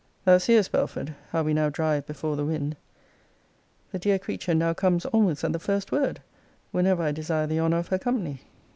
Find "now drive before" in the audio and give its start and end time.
1.53-2.35